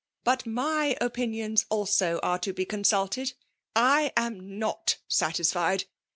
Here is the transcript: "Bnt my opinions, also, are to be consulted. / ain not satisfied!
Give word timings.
"Bnt 0.25 0.47
my 0.47 0.97
opinions, 0.99 1.67
also, 1.69 2.19
are 2.23 2.39
to 2.39 2.53
be 2.53 2.65
consulted. 2.65 3.33
/ 3.75 3.77
ain 3.77 4.57
not 4.57 4.97
satisfied! 5.07 5.85